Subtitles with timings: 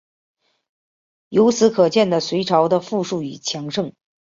[1.29, 3.93] 由此可见的隋朝的富庶与强盛。